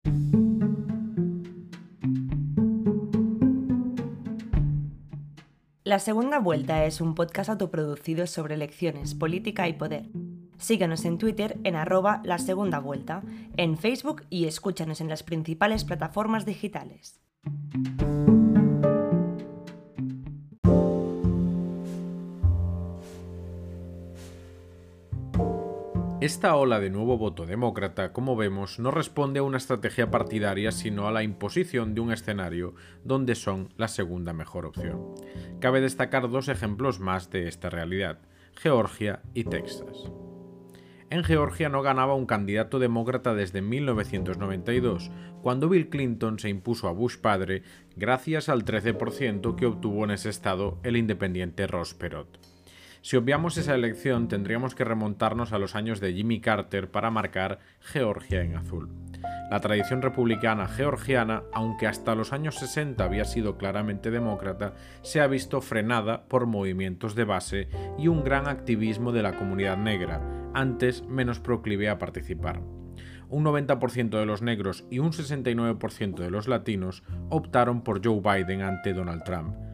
La 5.84 6.00
segunda 6.00 6.40
vuelta 6.40 6.86
es 6.86 7.02
un 7.02 7.14
podcast 7.14 7.50
autoproducido 7.50 8.26
sobre 8.26 8.56
elecciones, 8.56 9.16
política 9.16 9.68
y 9.68 9.74
poder. 9.74 10.06
Síguenos 10.64 11.04
en 11.04 11.18
Twitter 11.18 11.58
en 11.66 11.76
arroba 11.76 12.22
la 12.24 12.38
segunda 12.38 12.80
vuelta, 12.80 13.22
en 13.58 13.78
Facebook 13.78 14.24
y 14.30 14.46
escúchanos 14.46 15.02
en 15.02 15.10
las 15.10 15.22
principales 15.22 15.84
plataformas 15.84 16.46
digitales. 16.46 17.20
Esta 26.22 26.56
ola 26.56 26.80
de 26.80 26.90
nuevo 26.90 27.18
voto 27.18 27.46
demócrata, 27.46 28.14
como 28.14 28.38
vemos, 28.38 28.80
no 28.80 28.90
responde 28.90 29.40
a 29.40 29.44
una 29.44 29.58
estrategia 29.58 30.10
partidaria, 30.12 30.72
sino 30.72 31.10
a 31.10 31.12
la 31.12 31.24
imposición 31.24 31.94
de 31.94 32.00
un 32.00 32.14
escenario 32.14 32.74
donde 33.04 33.36
son 33.36 33.68
la 33.76 33.90
segunda 33.90 34.32
mejor 34.32 34.66
opción. 34.66 35.14
Cabe 35.60 35.82
destacar 35.82 36.30
dos 36.30 36.48
ejemplos 36.48 37.02
más 37.02 37.30
de 37.32 37.50
esta 37.50 37.70
realidad, 37.70 38.20
Georgia 38.56 39.22
y 39.34 39.44
Texas. 39.44 40.10
En 41.14 41.24
Georgia 41.24 41.70
no 41.70 41.84
ganaba 41.84 42.16
un 42.16 42.26
candidato 42.26 42.80
demócrata 42.80 43.36
desde 43.36 43.62
1992, 43.62 45.12
cuando 45.44 45.70
Bill 45.70 45.88
Clinton 45.88 46.40
se 46.40 46.50
impuso 46.50 46.88
a 46.88 46.92
Bush 46.92 47.18
padre 47.18 47.62
gracias 47.96 48.50
al 48.50 48.66
13% 48.66 49.56
que 49.56 49.68
obtuvo 49.68 50.06
en 50.06 50.10
ese 50.10 50.32
estado 50.32 50.80
el 50.82 50.98
independiente 50.98 51.68
Ross 51.68 51.94
Perot. 51.94 52.53
Si 53.04 53.18
obviamos 53.18 53.58
esa 53.58 53.76
elección, 53.76 54.30
tendríamos 54.30 54.76
que 54.76 54.86
remontarnos 54.86 55.52
a 55.52 55.60
los 55.60 55.76
años 55.76 56.00
de 56.00 56.14
Jimmy 56.14 56.40
Carter 56.40 56.90
para 56.90 57.12
marcar 57.12 57.60
Georgia 57.82 58.42
en 58.42 58.56
azul. 58.56 58.90
La 59.52 59.60
tradición 59.60 60.02
republicana 60.02 60.68
georgiana, 60.68 61.44
aunque 61.52 61.86
hasta 61.86 62.16
los 62.16 62.32
años 62.32 62.56
60 62.56 63.04
había 63.04 63.26
sido 63.26 63.58
claramente 63.58 64.10
demócrata, 64.10 64.76
se 65.02 65.20
ha 65.20 65.28
visto 65.28 65.60
frenada 65.60 66.30
por 66.30 66.46
movimientos 66.46 67.14
de 67.14 67.26
base 67.26 67.68
y 68.00 68.08
un 68.08 68.24
gran 68.24 68.48
activismo 68.48 69.12
de 69.12 69.22
la 69.22 69.36
comunidad 69.36 69.78
negra, 69.78 70.22
antes 70.54 71.04
menos 71.06 71.42
proclive 71.42 71.90
a 71.90 72.00
participar. 72.00 72.62
Un 73.28 73.44
90% 73.44 74.18
de 74.18 74.26
los 74.26 74.42
negros 74.42 74.86
y 74.90 75.00
un 75.00 75.12
69% 75.12 76.16
de 76.16 76.32
los 76.32 76.48
latinos 76.48 77.04
optaron 77.30 77.84
por 77.84 78.02
Joe 78.02 78.22
Biden 78.22 78.62
ante 78.62 78.94
Donald 78.94 79.26
Trump. 79.26 79.73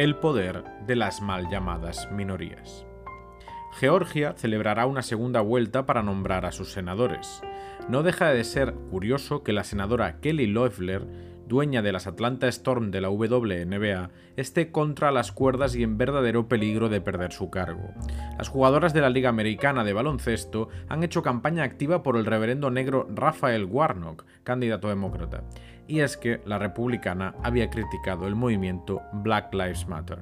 El 0.00 0.16
poder 0.16 0.64
de 0.86 0.96
las 0.96 1.20
mal 1.20 1.50
llamadas 1.50 2.10
minorías. 2.10 2.86
Georgia 3.72 4.32
celebrará 4.34 4.86
una 4.86 5.02
segunda 5.02 5.42
vuelta 5.42 5.84
para 5.84 6.02
nombrar 6.02 6.46
a 6.46 6.52
sus 6.52 6.72
senadores. 6.72 7.42
No 7.86 8.02
deja 8.02 8.30
de 8.30 8.44
ser 8.44 8.72
curioso 8.90 9.42
que 9.42 9.52
la 9.52 9.62
senadora 9.62 10.18
Kelly 10.20 10.46
Loeffler 10.46 11.06
dueña 11.50 11.82
de 11.82 11.90
las 11.90 12.06
Atlanta 12.06 12.46
Storm 12.46 12.92
de 12.92 13.00
la 13.00 13.10
WNBA, 13.10 14.10
esté 14.36 14.70
contra 14.70 15.10
las 15.10 15.32
cuerdas 15.32 15.74
y 15.74 15.82
en 15.82 15.98
verdadero 15.98 16.46
peligro 16.48 16.88
de 16.88 17.00
perder 17.00 17.32
su 17.32 17.50
cargo. 17.50 17.90
Las 18.38 18.48
jugadoras 18.48 18.94
de 18.94 19.00
la 19.00 19.10
Liga 19.10 19.30
Americana 19.30 19.82
de 19.82 19.92
Baloncesto 19.92 20.68
han 20.88 21.02
hecho 21.02 21.24
campaña 21.24 21.64
activa 21.64 22.04
por 22.04 22.16
el 22.16 22.24
reverendo 22.24 22.70
negro 22.70 23.08
Rafael 23.12 23.64
Warnock, 23.64 24.24
candidato 24.44 24.88
demócrata, 24.88 25.42
y 25.90 26.02
es 26.02 26.16
que 26.16 26.40
la 26.46 26.58
republicana 26.58 27.34
había 27.42 27.68
criticado 27.68 28.28
el 28.28 28.36
movimiento 28.36 29.02
Black 29.12 29.52
Lives 29.52 29.88
Matter. 29.88 30.20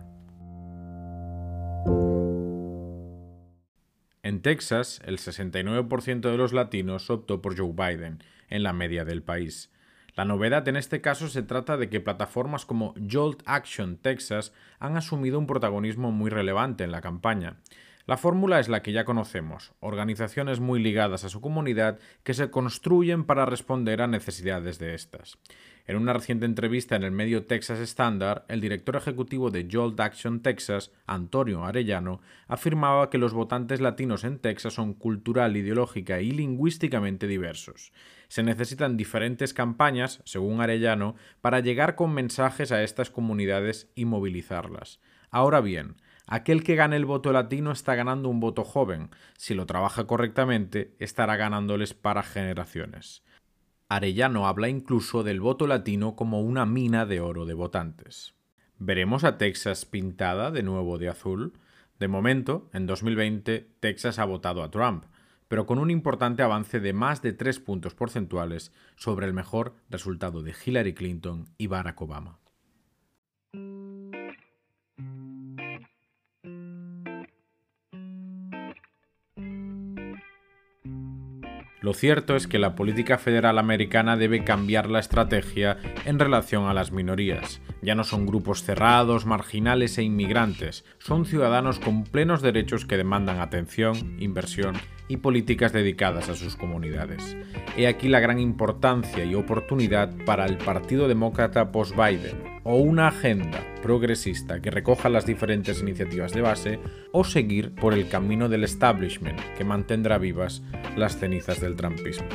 En 4.23 4.41
Texas, 4.41 5.03
el 5.05 5.19
69% 5.19 6.21
de 6.21 6.37
los 6.39 6.55
latinos 6.55 7.11
optó 7.11 7.43
por 7.43 7.55
Joe 7.59 7.73
Biden, 7.73 8.25
en 8.49 8.63
la 8.63 8.73
media 8.73 9.05
del 9.05 9.23
país. 9.23 9.71
La 10.15 10.25
novedad 10.25 10.67
en 10.69 10.77
este 10.77 11.03
caso 11.03 11.29
se 11.29 11.43
trata 11.43 11.77
de 11.77 11.91
que 11.91 12.01
plataformas 12.01 12.65
como 12.65 12.95
Jolt 13.11 13.43
Action 13.45 13.99
Texas 13.99 14.55
han 14.79 14.97
asumido 14.97 15.39
un 15.39 15.47
protagonismo 15.47 16.11
muy 16.13 16.31
relevante 16.31 16.83
en 16.83 16.93
la 16.93 17.03
campaña. 17.03 17.59
La 18.09 18.17
fórmula 18.17 18.59
es 18.59 18.71
la 18.71 18.81
que 18.81 18.93
ya 18.93 19.05
conocemos, 19.05 19.75
organizaciones 19.81 20.61
muy 20.61 20.83
ligadas 20.83 21.25
a 21.25 21.29
su 21.29 21.43
comunidad 21.43 21.99
que 22.23 22.33
se 22.33 22.51
construyen 22.51 23.25
para 23.25 23.45
responder 23.45 24.01
a 24.01 24.07
necesidades 24.07 24.79
de 24.79 24.95
estas. 24.95 25.37
En 25.87 25.95
una 25.99 26.15
reciente 26.15 26.47
entrevista 26.47 26.97
en 26.97 27.03
el 27.03 27.11
medio 27.11 27.45
Texas 27.45 27.81
Standard, 27.81 28.45
el 28.49 28.63
director 28.63 28.97
ejecutivo 28.97 29.51
de 29.51 29.69
Jolt 29.71 30.01
Action 30.01 30.41
Texas, 30.41 30.91
Antonio 31.07 31.67
Arellano, 31.67 32.23
afirmaba 32.47 33.11
que 33.11 33.19
los 33.19 33.35
votantes 33.35 33.83
latinos 33.83 34.25
en 34.25 34.39
Texas 34.39 34.73
son 34.73 34.95
cultural, 34.95 35.59
ideológica 35.59 36.23
y 36.23 36.31
lingüísticamente 36.31 37.27
diversos. 37.27 37.93
Se 38.29 38.43
necesitan 38.43 38.97
diferentes 38.97 39.53
campañas, 39.53 40.23
según 40.25 40.63
Arellano, 40.63 41.15
para 41.43 41.61
llegar 41.61 41.95
con 41.95 42.15
mensajes 42.15 42.73
a 42.73 42.83
estas 42.83 43.11
comunidades 43.11 43.91
y 43.95 44.07
movilizarlas. 44.07 44.99
Ahora 45.31 45.61
bien, 45.61 45.97
aquel 46.29 46.63
que 46.63 46.77
gane 46.77 46.97
el 46.97 47.05
voto 47.05 47.33
latino 47.33 47.73
está 47.73 47.95
ganando 47.97 48.29
un 48.29 48.39
voto 48.39 48.63
joven. 48.63 49.11
Si 49.37 49.55
lo 49.55 49.67
trabaja 49.67 50.07
correctamente, 50.07 50.95
estará 51.01 51.37
ganándoles 51.37 51.95
para 51.95 52.23
generaciones. 52.23 53.25
Arellano 53.89 54.47
habla 54.47 54.69
incluso 54.69 55.23
del 55.25 55.41
voto 55.41 55.67
latino 55.67 56.15
como 56.15 56.43
una 56.43 56.67
mina 56.67 57.07
de 57.07 57.21
oro 57.21 57.47
de 57.47 57.55
votantes. 57.55 58.35
¿Veremos 58.79 59.25
a 59.25 59.39
Texas 59.39 59.87
pintada 59.87 60.51
de 60.51 60.63
nuevo 60.63 60.99
de 60.99 61.09
azul? 61.09 61.55
De 61.99 62.07
momento, 62.07 62.69
en 62.73 62.87
2020, 62.87 63.67
Texas 63.81 64.19
ha 64.19 64.25
votado 64.25 64.63
a 64.63 64.71
Trump, 64.71 65.05
pero 65.49 65.67
con 65.67 65.79
un 65.79 65.91
importante 65.91 66.43
avance 66.43 66.79
de 66.79 66.93
más 66.93 67.23
de 67.23 67.33
tres 67.33 67.59
puntos 67.59 67.95
porcentuales 67.95 68.73
sobre 68.95 69.27
el 69.27 69.33
mejor 69.33 69.75
resultado 69.89 70.43
de 70.43 70.55
Hillary 70.65 70.95
Clinton 70.95 71.47
y 71.57 71.67
Barack 71.67 72.01
Obama. 72.03 72.39
Lo 81.89 81.95
cierto 81.95 82.37
es 82.37 82.47
que 82.47 82.59
la 82.59 82.75
política 82.75 83.17
federal 83.17 83.59
americana 83.59 84.19
debe 84.19 84.45
cambiar 84.45 84.91
la 84.91 84.99
estrategia 84.99 85.79
en 86.05 86.19
relación 86.19 86.67
a 86.67 86.75
las 86.75 86.93
minorías. 86.93 87.63
Ya 87.81 87.95
no 87.95 88.05
son 88.05 88.27
grupos 88.27 88.63
cerrados, 88.63 89.25
marginales 89.25 89.97
e 89.97 90.03
inmigrantes, 90.03 90.85
son 90.99 91.25
ciudadanos 91.25 91.79
con 91.79 92.05
plenos 92.05 92.43
derechos 92.43 92.85
que 92.85 92.99
demandan 92.99 93.41
atención, 93.41 94.21
inversión 94.21 94.75
y 95.09 95.17
políticas 95.17 95.73
dedicadas 95.73 96.29
a 96.29 96.35
sus 96.35 96.57
comunidades. 96.57 97.39
He 97.75 97.87
aquí 97.87 98.09
la 98.09 98.21
gran 98.21 98.39
importancia 98.39 99.25
y 99.25 99.35
oportunidad 99.35 100.15
para 100.27 100.45
el 100.45 100.59
Partido 100.59 101.09
Demócrata 101.09 101.73
post-Biden 101.73 102.58
o 102.71 102.77
una 102.77 103.09
agenda 103.09 103.65
progresista 103.81 104.61
que 104.61 104.71
recoja 104.71 105.09
las 105.09 105.25
diferentes 105.25 105.81
iniciativas 105.81 106.33
de 106.33 106.43
base 106.43 106.79
o 107.13 107.25
seguir 107.25 107.75
por 107.75 107.95
el 107.95 108.11
camino 108.11 108.51
del 108.51 108.63
establishment 108.63 109.41
que 109.57 109.65
mantendrá 109.65 110.19
vivas 110.19 110.63
las 110.95 111.17
cenizas 111.17 111.63
del 111.63 111.77
trumpismo. 111.77 112.29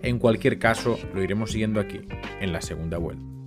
En 0.00 0.18
cualquier 0.18 0.58
caso, 0.58 0.98
lo 1.12 1.22
iremos 1.22 1.50
siguiendo 1.52 1.80
aquí, 1.80 2.00
en 2.40 2.50
la 2.54 2.62
segunda 2.62 2.96
vuelta. 2.96 3.37